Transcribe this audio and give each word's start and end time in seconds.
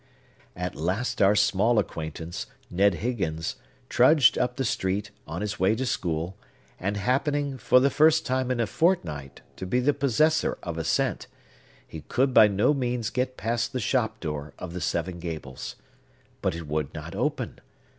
At 0.55 0.73
last 0.73 1.21
our 1.21 1.35
small 1.35 1.77
acquaintance, 1.77 2.47
Ned 2.71 2.95
Higgins, 3.05 3.57
trudged 3.87 4.35
up 4.35 4.55
the 4.55 4.65
street, 4.65 5.11
on 5.27 5.41
his 5.41 5.59
way 5.59 5.75
to 5.75 5.85
school; 5.85 6.35
and 6.79 6.97
happening, 6.97 7.55
for 7.59 7.79
the 7.79 7.91
first 7.91 8.25
time 8.25 8.49
in 8.49 8.59
a 8.59 8.65
fortnight, 8.65 9.41
to 9.57 9.67
be 9.67 9.79
the 9.79 9.93
possessor 9.93 10.57
of 10.63 10.79
a 10.79 10.83
cent, 10.83 11.27
he 11.85 12.01
could 12.01 12.33
by 12.33 12.47
no 12.47 12.73
means 12.73 13.11
get 13.11 13.37
past 13.37 13.73
the 13.73 13.79
shop 13.79 14.19
door 14.19 14.55
of 14.57 14.73
the 14.73 14.81
Seven 14.81 15.19
Gables. 15.19 15.75
But 16.41 16.55
it 16.55 16.65
would 16.65 16.91
not 16.95 17.13
open. 17.13 17.59